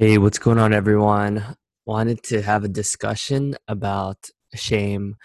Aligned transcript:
Hey, 0.00 0.16
what's 0.16 0.38
going 0.38 0.56
on, 0.56 0.72
everyone? 0.72 1.44
Wanted 1.84 2.22
to 2.22 2.40
have 2.40 2.64
a 2.64 2.68
discussion 2.68 3.54
about 3.68 4.30
shame. 4.54 5.16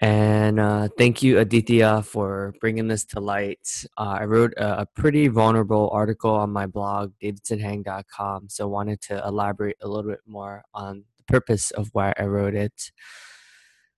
And 0.00 0.58
uh, 0.58 0.88
thank 0.96 1.22
you, 1.22 1.38
Aditya, 1.40 2.00
for 2.04 2.54
bringing 2.58 2.88
this 2.88 3.04
to 3.08 3.20
light. 3.20 3.84
Uh, 3.98 4.16
I 4.20 4.24
wrote 4.24 4.54
a, 4.56 4.80
a, 4.80 4.86
pretty 4.96 5.28
vulnerable 5.28 5.90
article 5.92 6.30
on 6.30 6.54
my 6.54 6.64
blog, 6.64 7.12
davidsonhang.com. 7.22 8.48
So, 8.48 8.66
wanted 8.66 9.02
to 9.08 9.22
elaborate 9.26 9.76
a 9.82 9.88
little 9.88 10.10
bit 10.10 10.20
more 10.26 10.62
on 10.72 11.04
the 11.18 11.24
purpose 11.24 11.70
of 11.72 11.90
why 11.92 12.14
I 12.18 12.22
wrote 12.22 12.54
it. 12.54 12.90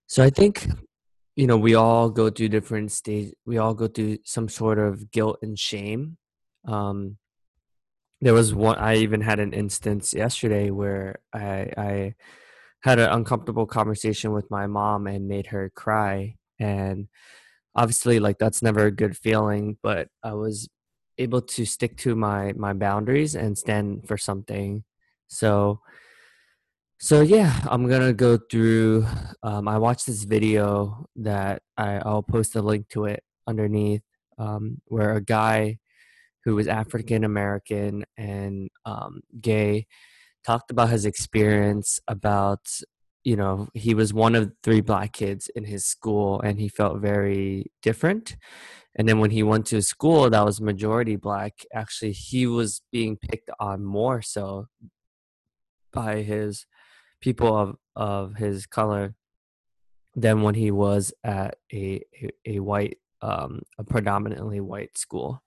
So, 0.08 0.24
I 0.24 0.30
think, 0.30 0.66
you 1.36 1.46
know, 1.46 1.56
we 1.56 1.76
all 1.76 2.10
go 2.10 2.30
through 2.30 2.48
different 2.48 2.90
stages, 2.90 3.32
we 3.46 3.58
all 3.58 3.74
go 3.74 3.86
through 3.86 4.18
some 4.24 4.48
sort 4.48 4.80
of 4.80 5.12
guilt 5.12 5.38
and 5.40 5.56
shame. 5.56 6.16
Um, 6.64 7.18
there 8.20 8.34
was 8.34 8.54
one 8.54 8.78
i 8.78 8.96
even 8.96 9.20
had 9.20 9.38
an 9.38 9.52
instance 9.52 10.12
yesterday 10.12 10.70
where 10.70 11.20
i 11.32 11.70
i 11.76 12.14
had 12.80 12.98
an 12.98 13.10
uncomfortable 13.10 13.66
conversation 13.66 14.32
with 14.32 14.50
my 14.50 14.66
mom 14.66 15.06
and 15.08 15.26
made 15.26 15.48
her 15.48 15.70
cry. 15.74 16.36
And 16.60 17.08
obviously 17.74 18.18
like 18.18 18.38
that's 18.38 18.62
never 18.62 18.86
a 18.86 18.90
good 18.90 19.16
feeling 19.16 19.76
but 19.82 20.08
i 20.24 20.32
was 20.32 20.68
able 21.18 21.40
to 21.40 21.64
stick 21.64 21.96
to 21.96 22.16
my 22.16 22.52
my 22.56 22.72
boundaries 22.72 23.34
and 23.34 23.58
stand 23.58 24.06
for 24.06 24.16
something. 24.16 24.84
So 25.28 25.80
so 27.00 27.20
yeah 27.20 27.60
i'm 27.68 27.88
gonna 27.88 28.12
go 28.12 28.36
through 28.50 29.06
um, 29.44 29.68
i 29.68 29.78
watched 29.78 30.06
this 30.06 30.24
video 30.24 31.06
that 31.14 31.62
I, 31.76 32.00
i'll 32.04 32.24
post 32.24 32.56
a 32.56 32.62
link 32.62 32.88
to 32.88 33.04
it 33.04 33.22
underneath 33.46 34.02
um, 34.36 34.80
where 34.86 35.12
a 35.14 35.20
guy 35.20 35.78
who 36.48 36.54
was 36.54 36.66
African 36.66 37.24
American 37.24 38.06
and 38.16 38.70
um, 38.86 39.20
gay, 39.38 39.86
talked 40.46 40.70
about 40.70 40.88
his 40.88 41.04
experience 41.04 42.00
about 42.08 42.66
you 43.22 43.36
know 43.36 43.68
he 43.74 43.92
was 43.92 44.14
one 44.14 44.34
of 44.34 44.50
three 44.62 44.80
black 44.80 45.12
kids 45.12 45.50
in 45.54 45.64
his 45.64 45.84
school 45.84 46.40
and 46.40 46.58
he 46.58 46.68
felt 46.68 47.00
very 47.00 47.70
different. 47.82 48.34
And 48.96 49.06
then 49.06 49.18
when 49.18 49.30
he 49.30 49.42
went 49.42 49.66
to 49.66 49.76
a 49.76 49.82
school 49.82 50.30
that 50.30 50.42
was 50.42 50.58
majority 50.58 51.16
black 51.16 51.52
actually 51.74 52.12
he 52.12 52.46
was 52.46 52.80
being 52.90 53.18
picked 53.18 53.50
on 53.60 53.84
more 53.84 54.22
so 54.22 54.68
by 55.92 56.22
his 56.22 56.64
people 57.20 57.54
of 57.54 57.76
of 57.94 58.36
his 58.36 58.66
color 58.66 59.14
than 60.16 60.40
when 60.40 60.54
he 60.54 60.70
was 60.70 61.12
at 61.22 61.58
a 61.74 62.00
a, 62.22 62.30
a 62.46 62.60
white 62.60 62.96
um 63.20 63.60
a 63.78 63.84
predominantly 63.84 64.60
white 64.60 64.96
school 64.96 65.42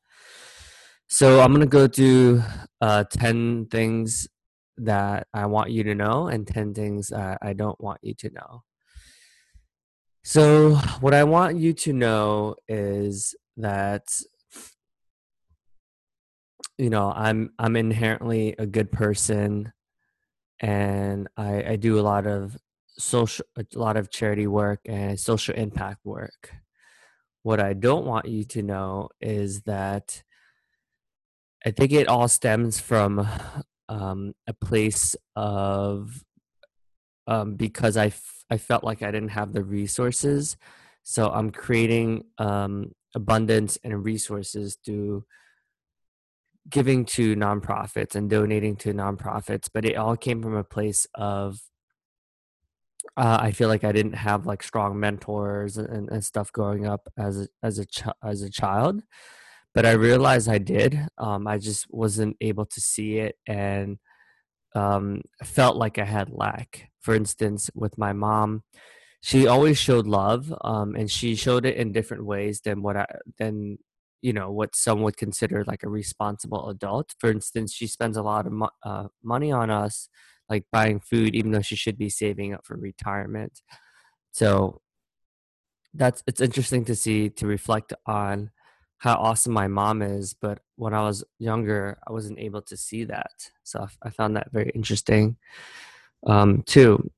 so 1.12 1.42
I'm 1.42 1.52
gonna 1.52 1.66
go 1.66 1.90
through 1.90 2.42
uh, 2.80 3.04
ten 3.04 3.66
things 3.66 4.30
that 4.78 5.28
I 5.34 5.46
want 5.46 5.70
you 5.70 5.84
to 5.84 5.94
know 5.94 6.28
and 6.28 6.48
ten 6.48 6.74
things 6.74 7.10
that 7.10 7.38
I 7.42 7.52
don't 7.52 7.80
want 7.82 8.00
you 8.02 8.14
to 8.14 8.30
know. 8.30 8.64
So 10.24 10.76
what 11.02 11.14
I 11.14 11.26
want 11.26 11.58
you 11.58 11.74
to 11.74 11.92
know 11.92 12.56
is 12.70 13.36
that 13.58 14.08
you 16.78 16.90
know 16.90 17.12
I'm 17.14 17.52
I'm 17.60 17.76
inherently 17.76 18.56
a 18.58 18.66
good 18.66 18.90
person, 18.90 19.74
and 20.62 21.28
I, 21.36 21.72
I 21.72 21.76
do 21.76 22.00
a 22.00 22.08
lot 22.08 22.26
of 22.26 22.56
social 22.98 23.46
a 23.58 23.66
lot 23.76 23.98
of 23.98 24.12
charity 24.12 24.48
work 24.48 24.80
and 24.86 25.20
social 25.20 25.56
impact 25.56 26.06
work. 26.06 26.54
What 27.44 27.60
I 27.60 27.74
don't 27.74 28.06
want 28.06 28.30
you 28.30 28.46
to 28.46 28.64
know 28.64 29.10
is 29.20 29.64
that 29.64 30.24
I 31.66 31.72
think 31.72 31.92
it 31.92 32.08
all 32.08 32.28
stems 32.28 32.80
from 32.80 33.28
um, 33.88 34.34
a 34.48 34.54
place 34.54 35.16
of 35.36 36.24
um, 37.28 37.56
because 37.56 37.98
I, 37.98 38.08
f- 38.08 38.46
I 38.50 38.58
felt 38.58 38.84
like 38.84 39.04
I 39.04 39.12
didn't 39.12 39.30
have 39.30 39.54
the 39.54 39.64
resources. 39.64 40.58
So 41.04 41.30
I'm 41.30 41.52
creating 41.52 42.26
um, 42.38 42.94
abundance 43.16 43.78
and 43.84 44.04
resources 44.04 44.78
through 44.84 45.26
giving 46.70 47.06
to 47.06 47.36
nonprofits 47.36 48.16
and 48.16 48.30
donating 48.30 48.76
to 48.78 48.94
nonprofits. 48.94 49.70
But 49.72 49.86
it 49.86 49.98
all 49.98 50.18
came 50.18 50.42
from 50.42 50.56
a 50.56 50.64
place 50.64 51.08
of 51.14 51.60
uh, 53.18 53.40
I 53.42 53.52
feel 53.52 53.68
like 53.68 53.84
I 53.84 53.92
didn't 53.92 54.14
have 54.14 54.46
like 54.46 54.64
strong 54.64 55.00
mentors 55.00 55.78
and, 55.78 56.10
and 56.10 56.24
stuff 56.24 56.52
growing 56.52 56.86
up 56.86 57.10
as 57.18 57.42
a, 57.42 57.48
as 57.64 57.80
a 57.80 57.86
ch- 57.86 58.04
as 58.24 58.42
a 58.42 58.50
child 58.50 59.02
but 59.74 59.86
I 59.86 59.92
realized 59.92 60.50
I 60.50 60.58
did. 60.58 61.00
Um, 61.18 61.48
I 61.48 61.58
just 61.58 61.88
wasn't 61.90 62.38
able 62.42 62.66
to 62.66 62.82
see 62.82 63.18
it 63.18 63.36
and 63.48 63.98
um, 64.76 65.22
felt 65.44 65.78
like 65.78 65.98
I 65.98 66.06
had 66.06 66.30
lack. 66.30 66.90
For 67.00 67.16
instance, 67.16 67.70
with 67.74 67.98
my 67.98 68.14
mom, 68.14 68.64
she 69.22 69.48
always 69.48 69.78
showed 69.78 70.08
love, 70.08 70.54
um, 70.62 70.96
and 70.96 71.10
she 71.10 71.36
showed 71.36 71.66
it 71.66 71.78
in 71.78 71.92
different 71.92 72.26
ways 72.26 72.62
than 72.62 72.82
what 72.82 72.98
I 72.98 73.06
than 73.38 73.78
you 74.22 74.34
know 74.34 74.52
what 74.52 74.76
some 74.76 75.02
would 75.02 75.18
consider 75.18 75.64
like 75.66 75.84
a 75.84 75.90
responsible 75.90 76.70
adult. 76.70 77.14
For 77.20 77.30
instance, 77.30 77.74
she 77.74 77.88
spends 77.88 78.18
a 78.18 78.24
lot 78.24 78.48
of 78.48 78.54
mo- 78.54 78.70
uh, 78.84 79.08
money 79.24 79.52
on 79.52 79.70
us, 79.70 80.10
like 80.50 80.66
buying 80.72 81.00
food, 81.00 81.36
even 81.36 81.52
though 81.52 81.62
she 81.62 81.76
should 81.76 81.98
be 81.98 82.10
saving 82.10 82.54
up 82.54 82.66
for 82.66 82.78
retirement. 82.78 83.62
So 84.32 84.82
that's 85.94 86.24
it's 86.26 86.42
interesting 86.42 86.86
to 86.86 86.96
see 86.96 87.30
to 87.30 87.46
reflect 87.46 87.94
on 88.06 88.52
how 89.02 89.16
awesome 89.16 89.52
my 89.52 89.68
mom 89.68 90.02
is 90.02 90.34
but 90.34 90.60
when 90.76 90.94
i 90.94 91.02
was 91.02 91.24
younger 91.40 91.98
i 92.08 92.12
wasn't 92.12 92.38
able 92.38 92.62
to 92.62 92.78
see 92.78 93.04
that 93.04 93.32
so 93.64 93.88
i 94.04 94.10
found 94.10 94.36
that 94.36 94.52
very 94.52 94.72
interesting. 94.76 95.38
Um, 96.26 96.62
too 96.68 97.10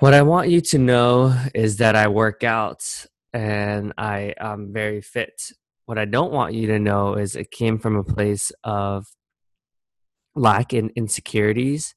what 0.00 0.12
i 0.12 0.20
want 0.20 0.50
you 0.50 0.60
to 0.60 0.78
know 0.78 1.34
is 1.54 1.78
that 1.78 1.96
i 1.96 2.08
work 2.08 2.44
out 2.44 3.06
and 3.32 3.94
i 3.96 4.34
am 4.38 4.70
very 4.72 5.00
fit. 5.00 5.50
What 5.86 5.98
i 5.98 6.04
don't 6.04 6.32
want 6.32 6.52
you 6.52 6.66
to 6.68 6.78
know 6.78 7.14
is 7.14 7.36
it 7.36 7.50
came 7.50 7.78
from 7.78 7.96
a 7.96 8.04
place 8.04 8.52
of 8.62 9.06
lack 10.34 10.74
in 10.74 10.90
insecurities 10.94 11.94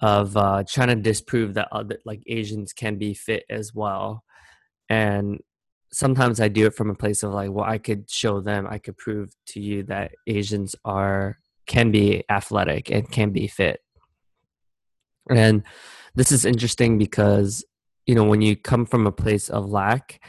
of 0.00 0.36
uh, 0.36 0.64
trying 0.68 0.88
to 0.88 0.96
disprove 0.96 1.54
that 1.54 1.68
other 1.70 1.98
like 2.04 2.22
asians 2.26 2.72
can 2.72 2.96
be 2.96 3.14
fit 3.14 3.44
as 3.50 3.74
well. 3.74 4.24
And 4.88 5.40
sometimes 5.94 6.40
I 6.40 6.48
do 6.48 6.66
it 6.66 6.74
from 6.74 6.90
a 6.90 6.94
place 6.94 7.22
of 7.22 7.32
like, 7.32 7.50
well, 7.50 7.64
I 7.64 7.78
could 7.78 8.10
show 8.10 8.40
them, 8.40 8.66
I 8.68 8.78
could 8.78 8.96
prove 8.96 9.30
to 9.48 9.60
you 9.60 9.84
that 9.84 10.12
Asians 10.26 10.74
are 10.84 11.38
can 11.66 11.90
be 11.90 12.24
athletic 12.28 12.90
and 12.90 13.10
can 13.10 13.30
be 13.30 13.46
fit. 13.46 13.80
And 15.30 15.62
this 16.14 16.30
is 16.30 16.44
interesting 16.44 16.98
because 16.98 17.64
you 18.06 18.14
know 18.14 18.24
when 18.24 18.42
you 18.42 18.56
come 18.56 18.84
from 18.84 19.06
a 19.06 19.12
place 19.12 19.48
of 19.48 19.70
lack, 19.70 20.20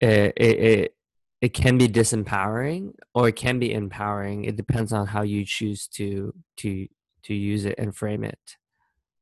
it 0.00 0.34
it, 0.36 0.94
it, 1.40 1.54
can 1.54 1.78
be 1.78 1.88
disempowering 1.88 2.92
or 3.14 3.28
it 3.28 3.36
can 3.36 3.58
be 3.58 3.72
empowering. 3.72 4.44
It 4.44 4.56
depends 4.56 4.92
on 4.92 5.08
how 5.08 5.22
you 5.22 5.44
choose 5.44 5.88
to 5.94 6.32
to 6.58 6.86
to 7.24 7.34
use 7.34 7.64
it 7.64 7.74
and 7.78 7.94
frame 7.96 8.22
it. 8.22 8.56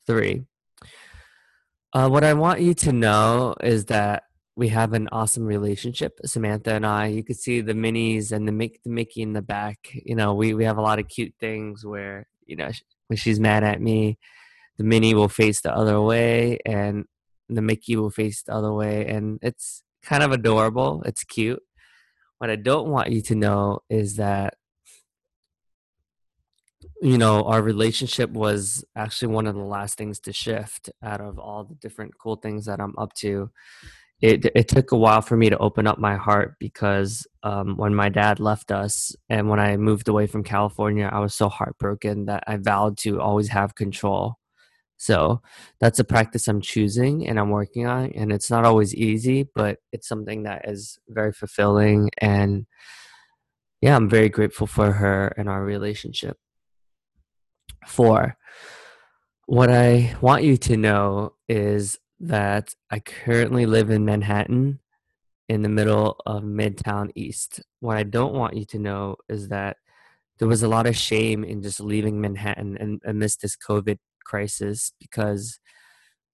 Three. 0.06 0.44
Uh, 1.92 2.08
what 2.10 2.24
I 2.24 2.34
want 2.34 2.60
you 2.60 2.74
to 2.74 2.92
know 2.92 3.54
is 3.62 3.86
that 3.86 4.24
we 4.56 4.68
have 4.68 4.94
an 4.94 5.08
awesome 5.12 5.44
relationship, 5.44 6.18
Samantha 6.24 6.72
and 6.72 6.86
I. 6.86 7.08
You 7.08 7.22
could 7.22 7.38
see 7.38 7.60
the 7.60 7.74
Minnies 7.74 8.32
and 8.32 8.48
the, 8.48 8.72
the 8.84 8.90
Mickey 8.90 9.20
in 9.20 9.34
the 9.34 9.42
back. 9.42 9.90
You 9.92 10.16
know, 10.16 10.32
we, 10.32 10.54
we 10.54 10.64
have 10.64 10.78
a 10.78 10.82
lot 10.82 10.98
of 10.98 11.08
cute 11.08 11.34
things 11.38 11.84
where, 11.84 12.26
you 12.46 12.56
know, 12.56 12.70
when 13.08 13.18
she's 13.18 13.38
mad 13.38 13.64
at 13.64 13.82
me, 13.82 14.18
the 14.78 14.84
Minnie 14.84 15.14
will 15.14 15.28
face 15.28 15.60
the 15.60 15.74
other 15.74 16.00
way 16.00 16.58
and 16.64 17.04
the 17.50 17.60
Mickey 17.60 17.96
will 17.96 18.10
face 18.10 18.42
the 18.42 18.54
other 18.54 18.72
way. 18.72 19.06
And 19.06 19.38
it's 19.42 19.82
kind 20.02 20.22
of 20.22 20.32
adorable. 20.32 21.02
It's 21.04 21.22
cute. 21.22 21.62
What 22.38 22.48
I 22.48 22.56
don't 22.56 22.88
want 22.88 23.10
you 23.10 23.20
to 23.22 23.34
know 23.34 23.80
is 23.90 24.16
that, 24.16 24.54
you 27.02 27.18
know, 27.18 27.44
our 27.44 27.60
relationship 27.60 28.30
was 28.30 28.86
actually 28.96 29.34
one 29.34 29.46
of 29.46 29.54
the 29.54 29.60
last 29.60 29.98
things 29.98 30.18
to 30.20 30.32
shift 30.32 30.88
out 31.02 31.20
of 31.20 31.38
all 31.38 31.64
the 31.64 31.74
different 31.74 32.16
cool 32.18 32.36
things 32.36 32.64
that 32.64 32.80
I'm 32.80 32.94
up 32.96 33.12
to 33.16 33.50
it 34.20 34.46
it 34.54 34.68
took 34.68 34.92
a 34.92 34.96
while 34.96 35.20
for 35.20 35.36
me 35.36 35.50
to 35.50 35.58
open 35.58 35.86
up 35.86 35.98
my 35.98 36.16
heart 36.16 36.56
because 36.58 37.26
um, 37.42 37.76
when 37.76 37.94
my 37.94 38.08
dad 38.08 38.40
left 38.40 38.72
us 38.72 39.14
and 39.28 39.48
when 39.48 39.60
I 39.60 39.76
moved 39.76 40.08
away 40.08 40.26
from 40.26 40.42
California, 40.42 41.08
I 41.12 41.20
was 41.20 41.34
so 41.34 41.48
heartbroken 41.48 42.26
that 42.26 42.44
I 42.46 42.56
vowed 42.56 42.96
to 42.98 43.20
always 43.20 43.48
have 43.48 43.74
control. 43.74 44.38
So 44.96 45.42
that's 45.78 45.98
a 45.98 46.04
practice 46.04 46.48
I'm 46.48 46.62
choosing 46.62 47.28
and 47.28 47.38
I'm 47.38 47.50
working 47.50 47.86
on, 47.86 48.12
and 48.12 48.32
it's 48.32 48.50
not 48.50 48.64
always 48.64 48.94
easy, 48.94 49.46
but 49.54 49.78
it's 49.92 50.08
something 50.08 50.44
that 50.44 50.66
is 50.66 50.98
very 51.08 51.32
fulfilling. 51.32 52.10
And 52.18 52.66
yeah, 53.82 53.94
I'm 53.94 54.08
very 54.08 54.30
grateful 54.30 54.66
for 54.66 54.92
her 54.92 55.28
and 55.36 55.50
our 55.50 55.62
relationship. 55.62 56.38
Four, 57.86 58.38
what 59.46 59.70
I 59.70 60.16
want 60.22 60.44
you 60.44 60.56
to 60.56 60.76
know 60.78 61.34
is 61.48 61.98
that 62.20 62.74
I 62.90 63.00
currently 63.00 63.66
live 63.66 63.90
in 63.90 64.04
Manhattan 64.04 64.80
in 65.48 65.62
the 65.62 65.68
middle 65.68 66.16
of 66.26 66.42
Midtown 66.42 67.10
East. 67.14 67.60
What 67.80 67.96
I 67.96 68.02
don't 68.02 68.34
want 68.34 68.56
you 68.56 68.64
to 68.66 68.78
know 68.78 69.16
is 69.28 69.48
that 69.48 69.76
there 70.38 70.48
was 70.48 70.62
a 70.62 70.68
lot 70.68 70.86
of 70.86 70.96
shame 70.96 71.44
in 71.44 71.62
just 71.62 71.80
leaving 71.80 72.20
Manhattan 72.20 72.76
and 72.78 73.00
amidst 73.06 73.42
this 73.42 73.56
COVID 73.56 73.98
crisis 74.24 74.92
because 75.00 75.58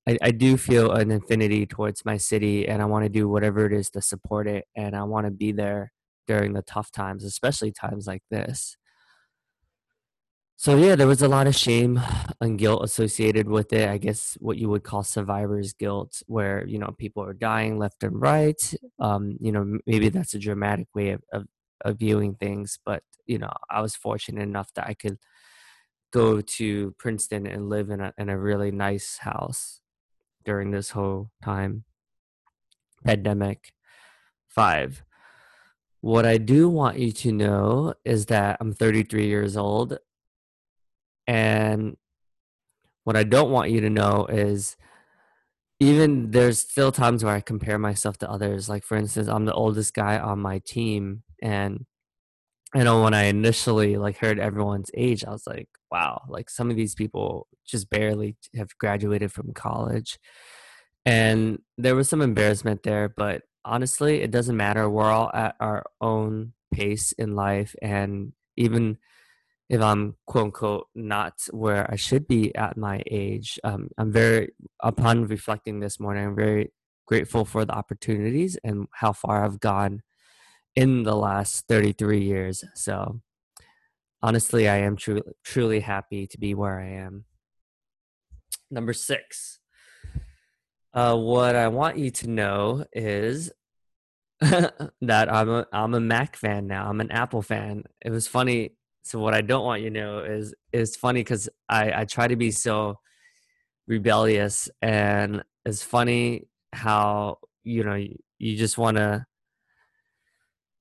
I, 0.08 0.18
I 0.22 0.30
do 0.32 0.56
feel 0.56 0.90
an 0.92 1.10
affinity 1.10 1.66
towards 1.66 2.04
my 2.04 2.16
city 2.16 2.66
and 2.66 2.82
I 2.82 2.86
want 2.86 3.04
to 3.04 3.08
do 3.08 3.28
whatever 3.28 3.66
it 3.66 3.72
is 3.72 3.90
to 3.90 4.02
support 4.02 4.48
it 4.48 4.64
and 4.74 4.96
I 4.96 5.04
want 5.04 5.26
to 5.26 5.30
be 5.30 5.52
there 5.52 5.92
during 6.26 6.52
the 6.54 6.62
tough 6.62 6.90
times, 6.90 7.24
especially 7.24 7.72
times 7.72 8.06
like 8.06 8.22
this. 8.30 8.76
So 10.62 10.76
yeah, 10.76 10.94
there 10.94 11.08
was 11.08 11.22
a 11.22 11.26
lot 11.28 11.48
of 11.48 11.56
shame 11.56 12.00
and 12.40 12.56
guilt 12.56 12.84
associated 12.84 13.48
with 13.48 13.72
it. 13.72 13.88
I 13.88 13.98
guess 13.98 14.38
what 14.38 14.58
you 14.58 14.68
would 14.68 14.84
call 14.84 15.02
survivor's 15.02 15.72
guilt, 15.72 16.22
where 16.28 16.64
you 16.68 16.78
know 16.78 16.94
people 16.96 17.24
are 17.24 17.32
dying 17.32 17.80
left 17.80 18.04
and 18.04 18.22
right. 18.22 18.62
Um, 19.00 19.36
you 19.40 19.50
know, 19.50 19.78
maybe 19.88 20.08
that's 20.08 20.34
a 20.34 20.38
dramatic 20.38 20.86
way 20.94 21.10
of, 21.10 21.24
of, 21.32 21.46
of 21.84 21.98
viewing 21.98 22.36
things, 22.36 22.78
but 22.86 23.02
you 23.26 23.38
know, 23.38 23.50
I 23.68 23.80
was 23.80 23.96
fortunate 23.96 24.42
enough 24.42 24.72
that 24.74 24.86
I 24.86 24.94
could 24.94 25.18
go 26.12 26.40
to 26.40 26.94
Princeton 26.96 27.44
and 27.48 27.68
live 27.68 27.90
in 27.90 28.00
a 28.00 28.14
in 28.16 28.28
a 28.28 28.38
really 28.38 28.70
nice 28.70 29.18
house 29.18 29.80
during 30.44 30.70
this 30.70 30.90
whole 30.90 31.32
time. 31.42 31.82
Pandemic. 33.04 33.72
Five. 34.46 35.02
What 36.02 36.24
I 36.24 36.38
do 36.38 36.68
want 36.68 37.00
you 37.00 37.10
to 37.10 37.32
know 37.32 37.94
is 38.04 38.26
that 38.26 38.58
I'm 38.60 38.72
33 38.72 39.26
years 39.26 39.56
old. 39.56 39.98
And 41.26 41.96
what 43.04 43.16
I 43.16 43.24
don't 43.24 43.50
want 43.50 43.70
you 43.70 43.80
to 43.80 43.90
know 43.90 44.26
is 44.26 44.76
even 45.80 46.30
there's 46.30 46.60
still 46.60 46.92
times 46.92 47.24
where 47.24 47.34
I 47.34 47.40
compare 47.40 47.78
myself 47.78 48.18
to 48.18 48.30
others. 48.30 48.68
Like, 48.68 48.84
for 48.84 48.96
instance, 48.96 49.28
I'm 49.28 49.44
the 49.44 49.54
oldest 49.54 49.94
guy 49.94 50.18
on 50.18 50.38
my 50.38 50.60
team. 50.60 51.24
And 51.42 51.86
I 52.74 52.84
know 52.84 53.02
when 53.02 53.14
I 53.14 53.24
initially 53.24 53.96
like 53.96 54.18
heard 54.18 54.38
everyone's 54.38 54.90
age, 54.94 55.24
I 55.24 55.30
was 55.30 55.46
like, 55.46 55.68
wow, 55.90 56.22
like 56.28 56.48
some 56.48 56.70
of 56.70 56.76
these 56.76 56.94
people 56.94 57.48
just 57.66 57.90
barely 57.90 58.36
have 58.56 58.78
graduated 58.78 59.32
from 59.32 59.52
college. 59.52 60.18
And 61.04 61.58
there 61.76 61.96
was 61.96 62.08
some 62.08 62.22
embarrassment 62.22 62.84
there, 62.84 63.08
but 63.08 63.42
honestly, 63.64 64.22
it 64.22 64.30
doesn't 64.30 64.56
matter. 64.56 64.88
We're 64.88 65.10
all 65.10 65.30
at 65.34 65.56
our 65.58 65.84
own 66.00 66.52
pace 66.72 67.10
in 67.12 67.34
life. 67.34 67.74
And 67.82 68.32
even 68.56 68.98
if 69.68 69.80
I'm 69.80 70.16
quote 70.26 70.44
unquote 70.44 70.88
not 70.94 71.34
where 71.50 71.90
I 71.90 71.96
should 71.96 72.26
be 72.26 72.54
at 72.54 72.76
my 72.76 73.02
age, 73.10 73.58
um, 73.64 73.88
I'm 73.96 74.12
very, 74.12 74.52
upon 74.80 75.26
reflecting 75.26 75.80
this 75.80 75.98
morning, 75.98 76.26
I'm 76.26 76.36
very 76.36 76.72
grateful 77.06 77.44
for 77.44 77.64
the 77.64 77.72
opportunities 77.74 78.58
and 78.64 78.86
how 78.92 79.12
far 79.12 79.44
I've 79.44 79.60
gone 79.60 80.02
in 80.74 81.02
the 81.02 81.16
last 81.16 81.66
33 81.68 82.22
years. 82.22 82.64
So 82.74 83.20
honestly, 84.22 84.68
I 84.68 84.78
am 84.78 84.96
truly 84.96 85.22
truly 85.44 85.80
happy 85.80 86.26
to 86.26 86.38
be 86.38 86.54
where 86.54 86.80
I 86.80 86.88
am. 87.04 87.24
Number 88.70 88.92
six. 88.92 89.58
Uh, 90.94 91.16
what 91.16 91.56
I 91.56 91.68
want 91.68 91.98
you 91.98 92.10
to 92.10 92.28
know 92.28 92.84
is 92.92 93.50
that 94.40 95.32
I'm 95.32 95.48
a 95.48 95.66
I'm 95.72 95.94
a 95.94 96.00
Mac 96.00 96.36
fan 96.36 96.66
now. 96.66 96.88
I'm 96.88 97.00
an 97.00 97.10
Apple 97.10 97.42
fan. 97.42 97.84
It 98.00 98.10
was 98.10 98.26
funny. 98.26 98.76
So 99.02 99.18
what 99.18 99.34
I 99.34 99.40
don't 99.40 99.64
want 99.64 99.82
you 99.82 99.90
to 99.90 100.00
know 100.00 100.18
is 100.20 100.54
it's 100.72 100.96
funny 100.96 101.20
because 101.20 101.48
I 101.68 102.02
I 102.02 102.04
try 102.04 102.28
to 102.28 102.36
be 102.36 102.50
so 102.50 102.98
rebellious 103.86 104.70
and 104.80 105.42
it's 105.64 105.82
funny 105.82 106.46
how 106.72 107.38
you 107.64 107.84
know 107.84 107.94
you, 107.94 108.16
you 108.38 108.56
just 108.56 108.78
want 108.78 108.96
to 108.96 109.26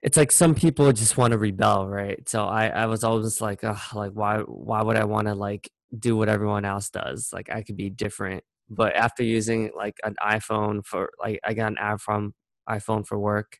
it's 0.02 0.18
like 0.18 0.32
some 0.32 0.56
people 0.56 0.92
just 0.92 1.18
want 1.18 1.32
to 1.32 1.38
rebel, 1.38 1.88
right? 1.88 2.28
So 2.28 2.46
I, 2.46 2.68
I 2.68 2.86
was 2.88 3.04
always 3.04 3.40
like, 3.40 3.62
like 3.62 4.12
why, 4.14 4.40
why 4.40 4.82
would 4.82 4.98
I 4.98 5.04
want 5.04 5.28
to 5.28 5.36
like 5.36 5.70
do 5.98 6.18
what 6.18 6.30
everyone 6.30 6.66
else 6.66 6.90
does? 6.90 7.30
Like 7.32 7.50
I 7.52 7.62
could 7.62 7.78
be 7.78 7.90
different. 7.90 8.44
But 8.70 8.96
after 8.96 9.24
using 9.24 9.70
like 9.76 9.98
an 10.04 10.16
iPhone 10.22 10.86
for 10.86 11.12
like 11.20 11.40
I 11.44 11.54
got 11.54 11.74
an 11.78 11.98
from 11.98 12.34
iPhone 12.70 13.06
for 13.06 13.20
work, 13.20 13.60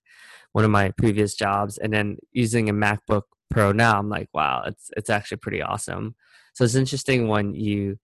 one 0.54 0.64
of 0.66 0.72
my 0.72 0.92
previous 0.98 1.36
jobs, 1.36 1.78
and 1.78 1.94
then 1.94 2.18
using 2.32 2.70
a 2.70 2.74
MacBook 2.74 3.24
Pro 3.52 3.72
now, 3.72 4.00
I'm 4.00 4.10
like, 4.10 4.30
wow, 4.34 4.64
it's 4.66 4.90
it's 4.98 5.10
actually 5.10 5.38
pretty 5.38 5.62
awesome. 5.62 6.16
So 6.54 6.64
it's 6.64 6.76
interesting 6.76 7.28
when 7.28 7.54
you 7.54 8.00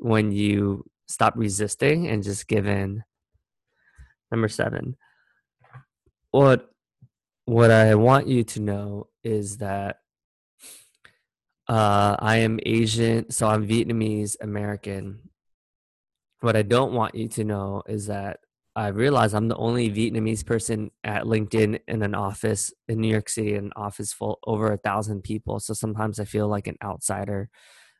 when 0.00 0.32
you 0.32 0.84
stop 1.08 1.34
resisting 1.36 2.08
and 2.08 2.22
just 2.22 2.46
give 2.48 2.66
in. 2.66 3.04
Number 4.30 4.48
seven. 4.48 4.96
What 6.32 6.68
what 7.44 7.70
I 7.70 7.94
want 7.94 8.26
you 8.26 8.42
to 8.44 8.60
know 8.60 9.08
is 9.22 9.58
that 9.58 10.00
uh, 11.68 12.16
I 12.18 12.38
am 12.38 12.58
Asian, 12.66 13.30
so 13.30 13.48
I'm 13.48 13.66
Vietnamese 13.66 14.36
American. 14.40 15.30
What 16.40 16.56
I 16.56 16.62
don't 16.62 16.92
want 16.92 17.14
you 17.14 17.28
to 17.28 17.44
know 17.44 17.82
is 17.86 18.06
that 18.06 18.40
I 18.76 18.88
realize 18.88 19.32
I'm 19.32 19.48
the 19.48 19.56
only 19.56 19.90
Vietnamese 19.90 20.44
person 20.44 20.90
at 21.02 21.24
LinkedIn 21.24 21.80
in 21.88 22.02
an 22.02 22.14
office 22.14 22.72
in 22.88 23.00
New 23.00 23.08
York 23.08 23.30
City, 23.30 23.54
an 23.54 23.72
office 23.74 24.12
full 24.12 24.38
over 24.46 24.70
a 24.70 24.76
thousand 24.76 25.22
people. 25.22 25.60
So 25.60 25.72
sometimes 25.72 26.20
I 26.20 26.26
feel 26.26 26.46
like 26.46 26.66
an 26.66 26.76
outsider. 26.84 27.48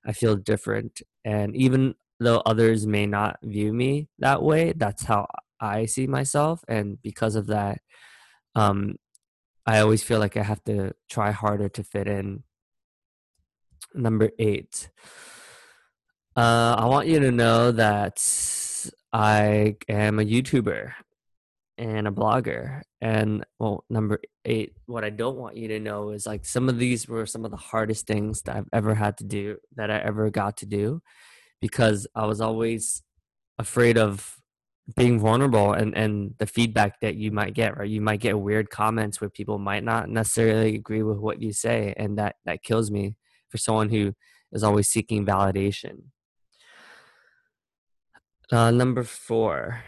I 0.06 0.12
feel 0.12 0.37
different, 0.37 1.02
and 1.25 1.56
even 1.56 1.96
though 2.20 2.40
others 2.46 2.87
may 2.87 3.06
not 3.06 3.38
view 3.43 3.73
me 3.73 4.08
that 4.20 4.40
way, 4.43 4.73
that's 4.76 5.02
how 5.02 5.26
I 5.61 5.87
see 5.87 6.06
myself, 6.06 6.62
and 6.69 7.02
because 7.02 7.34
of 7.34 7.46
that, 7.49 7.81
um, 8.55 8.96
I 9.67 9.81
always 9.81 10.05
feel 10.05 10.20
like 10.20 10.37
I 10.37 10.44
have 10.44 10.62
to 10.64 10.93
try 11.11 11.32
harder 11.32 11.69
to 11.70 11.82
fit 11.82 12.06
in. 12.06 12.44
Number 13.94 14.31
eight. 14.38 14.90
Uh, 16.37 16.76
I 16.78 16.84
want 16.84 17.08
you 17.08 17.19
to 17.19 17.32
know 17.32 17.73
that 17.73 18.20
I 19.16 19.76
am 19.88 20.18
a 20.18 20.24
YouTuber 20.24 20.92
and 21.78 22.06
a 22.06 22.10
blogger. 22.10 22.82
And 23.00 23.46
well, 23.58 23.82
number 23.88 24.20
eight, 24.44 24.74
what 24.84 25.04
I 25.04 25.10
don't 25.10 25.38
want 25.38 25.56
you 25.56 25.68
to 25.68 25.80
know 25.80 26.10
is 26.10 26.26
like 26.26 26.44
some 26.44 26.68
of 26.68 26.78
these 26.78 27.08
were 27.08 27.24
some 27.24 27.46
of 27.46 27.50
the 27.50 27.56
hardest 27.56 28.06
things 28.06 28.42
that 28.42 28.56
I've 28.56 28.68
ever 28.74 28.94
had 28.94 29.16
to 29.16 29.24
do, 29.24 29.56
that 29.76 29.90
I 29.90 30.00
ever 30.00 30.28
got 30.28 30.58
to 30.58 30.66
do, 30.66 31.00
because 31.62 32.06
I 32.14 32.26
was 32.26 32.42
always 32.42 33.02
afraid 33.58 33.96
of 33.96 34.36
being 34.96 35.18
vulnerable 35.18 35.72
and 35.72 35.96
and 35.96 36.34
the 36.36 36.46
feedback 36.46 37.00
that 37.00 37.16
you 37.16 37.32
might 37.32 37.54
get 37.54 37.76
right 37.76 37.88
you 37.88 38.00
might 38.00 38.20
get 38.20 38.38
weird 38.38 38.70
comments 38.70 39.20
where 39.20 39.28
people 39.28 39.58
might 39.58 39.82
not 39.82 40.08
necessarily 40.08 40.76
agree 40.76 41.02
with 41.02 41.18
what 41.18 41.42
you 41.42 41.52
say 41.52 41.92
and 41.96 42.18
that 42.18 42.36
that 42.44 42.62
kills 42.62 42.88
me 42.88 43.16
for 43.48 43.58
someone 43.58 43.88
who 43.88 44.14
is 44.52 44.62
always 44.62 44.87
seeking 44.87 45.26
validation 45.26 46.02
uh, 48.52 48.70
number 48.70 49.02
four 49.02 49.82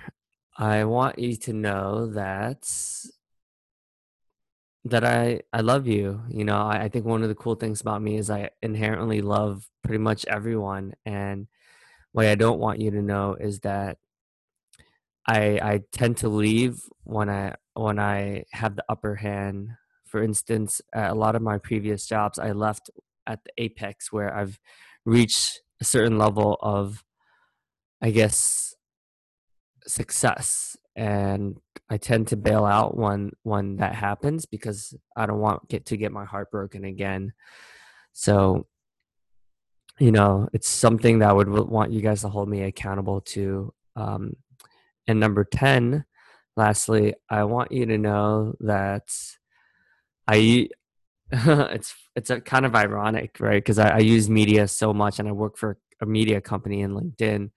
i 0.57 0.85
want 0.85 1.19
you 1.19 1.37
to 1.37 1.53
know 1.53 2.07
that 2.07 2.69
that 4.85 5.05
i 5.05 5.41
i 5.53 5.61
love 5.61 5.87
you 5.87 6.23
you 6.29 6.45
know 6.45 6.57
I, 6.57 6.85
I 6.85 6.89
think 6.89 7.05
one 7.05 7.23
of 7.23 7.29
the 7.29 7.35
cool 7.35 7.55
things 7.55 7.81
about 7.81 8.03
me 8.03 8.17
is 8.17 8.31
i 8.31 8.51
inherently 8.63 9.21
love 9.21 9.69
pretty 9.83 9.99
much 9.99 10.25
everyone 10.27 10.95
and 11.05 11.47
what 12.13 12.27
i 12.27 12.35
don't 12.35 12.59
want 12.59 12.81
you 12.81 12.91
to 12.91 13.03
know 13.03 13.37
is 13.39 13.61
that 13.61 13.99
I 15.29 15.61
I 15.63 15.81
tend 15.93 16.17
to 16.19 16.29
leave 16.29 16.81
when 17.05 17.29
I 17.29 17.55
when 17.75 17.99
I 17.99 18.45
have 18.53 18.77
the 18.77 18.85
upper 18.89 19.17
hand. 19.17 19.73
For 20.07 20.23
instance, 20.23 20.81
a 20.95 21.15
lot 21.15 21.37
of 21.37 21.43
my 21.43 21.59
previous 21.59 22.07
jobs, 22.07 22.39
I 22.39 22.53
left 22.53 22.89
at 23.27 23.45
the 23.45 23.51
apex 23.59 24.11
where 24.11 24.35
I've 24.35 24.59
reached 25.05 25.61
a 25.83 25.85
certain 25.85 26.17
level 26.17 26.57
of, 26.63 27.05
I 28.01 28.11
guess, 28.11 28.75
success, 29.87 30.77
and 30.95 31.57
I 31.91 31.97
tend 31.97 32.29
to 32.29 32.37
bail 32.37 32.65
out 32.65 32.97
when 32.97 33.33
when 33.43 33.77
that 33.77 33.95
happens 33.95 34.47
because 34.47 34.95
I 35.17 35.27
don't 35.27 35.41
want 35.41 35.69
get 35.69 35.87
to 35.87 35.97
get 35.97 36.13
my 36.13 36.25
heart 36.25 36.51
broken 36.51 36.85
again. 36.85 37.33
So, 38.13 38.67
you 39.99 40.13
know, 40.13 40.49
it's 40.53 40.69
something 40.69 41.21
that 41.21 41.31
I 41.31 41.33
would 41.33 41.49
want 41.49 41.93
you 41.93 42.01
guys 42.01 42.23
to 42.23 42.29
hold 42.29 42.49
me 42.49 42.63
accountable 42.63 43.21
to. 43.23 43.73
Um, 43.97 44.35
and 45.07 45.19
number 45.19 45.45
10, 45.45 46.05
lastly, 46.57 47.15
I 47.31 47.45
want 47.45 47.73
you 47.73 47.87
to 47.87 47.99
know 47.99 48.55
that 48.61 49.09
I 50.29 50.69
it's 51.33 51.95
it's 52.17 52.31
a 52.31 52.41
kind 52.41 52.67
of 52.67 52.75
ironic, 52.75 53.37
right? 53.39 53.63
Because 53.63 53.79
I, 53.79 53.91
I, 53.91 53.99
use 53.99 54.31
media 54.31 54.67
so 54.67 54.95
much 54.95 55.19
and 55.19 55.29
I 55.29 55.33
work 55.33 55.59
for 55.59 55.79
a 56.01 56.07
media 56.07 56.41
company 56.41 56.81
in 56.81 56.93
LinkedIn. 56.93 57.51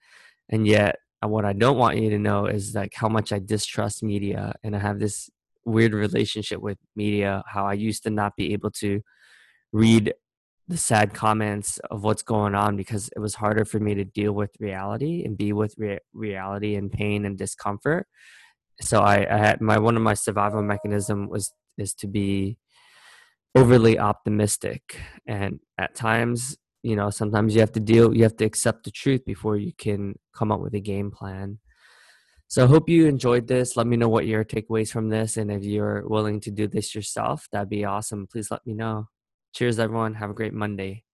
And 0.52 0.66
yet 0.66 0.96
uh, 1.24 1.28
what 1.28 1.44
I 1.44 1.54
don't 1.54 1.78
want 1.78 1.98
you 1.98 2.10
to 2.10 2.18
know 2.18 2.46
is 2.46 2.74
like 2.74 2.92
how 2.94 3.08
much 3.08 3.32
I 3.32 3.40
distrust 3.40 4.02
media 4.02 4.54
and 4.62 4.76
I 4.76 4.78
have 4.78 5.00
this 5.00 5.28
weird 5.64 5.94
relationship 5.94 6.60
with 6.60 6.78
media, 6.94 7.42
how 7.46 7.64
I 7.66 7.72
used 7.72 8.02
to 8.04 8.10
not 8.10 8.36
be 8.36 8.52
able 8.52 8.70
to 8.72 9.00
read 9.72 10.12
the 10.68 10.76
sad 10.76 11.12
comments 11.14 11.78
of 11.90 12.04
what's 12.04 12.22
going 12.22 12.54
on 12.54 12.76
because 12.76 13.10
it 13.16 13.18
was 13.18 13.34
harder 13.34 13.64
for 13.64 13.80
me 13.80 13.94
to 13.94 14.04
deal 14.04 14.32
with 14.32 14.50
reality 14.60 15.24
and 15.24 15.36
be 15.36 15.52
with 15.52 15.74
re- 15.76 15.98
reality 16.12 16.76
and 16.76 16.92
pain 16.92 17.24
and 17.24 17.36
discomfort. 17.36 18.06
So 18.80 19.00
I, 19.00 19.26
I, 19.28 19.38
had 19.38 19.60
my 19.60 19.78
one 19.78 19.96
of 19.96 20.02
my 20.02 20.14
survival 20.14 20.62
mechanism 20.62 21.28
was 21.28 21.52
is 21.78 21.94
to 21.94 22.06
be 22.06 22.58
overly 23.54 23.98
optimistic. 23.98 24.98
And 25.26 25.60
at 25.78 25.94
times 25.94 26.56
you 26.82 26.96
know 26.96 27.10
sometimes 27.10 27.54
you 27.54 27.60
have 27.60 27.72
to 27.72 27.80
deal 27.80 28.14
you 28.14 28.22
have 28.22 28.36
to 28.36 28.44
accept 28.44 28.84
the 28.84 28.90
truth 28.90 29.24
before 29.24 29.56
you 29.56 29.72
can 29.78 30.18
come 30.34 30.52
up 30.52 30.60
with 30.60 30.74
a 30.74 30.80
game 30.80 31.10
plan. 31.10 31.58
So 32.48 32.64
i 32.64 32.66
hope 32.66 32.88
you 32.88 33.06
enjoyed 33.06 33.46
this. 33.46 33.76
Let 33.76 33.86
me 33.86 33.96
know 33.96 34.08
what 34.08 34.26
your 34.26 34.44
takeaways 34.44 34.90
from 34.92 35.08
this 35.08 35.36
and 35.36 35.50
if 35.50 35.64
you're 35.64 36.06
willing 36.06 36.40
to 36.40 36.50
do 36.50 36.66
this 36.68 36.94
yourself 36.94 37.48
that'd 37.52 37.68
be 37.68 37.84
awesome. 37.84 38.26
Please 38.26 38.50
let 38.50 38.66
me 38.66 38.74
know. 38.74 39.08
Cheers 39.54 39.78
everyone. 39.78 40.14
Have 40.14 40.30
a 40.30 40.34
great 40.34 40.54
monday 40.54 41.04